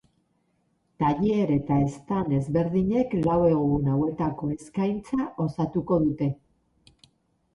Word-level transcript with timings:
Tailer 1.01 1.51
eta 1.55 1.75
stand 1.97 2.31
ezberdinek 2.37 3.13
lau 3.27 3.35
egun 3.49 3.91
hauetako 3.97 4.49
eskaintza 4.55 5.27
osatuko 5.45 5.99
dute. 6.07 6.31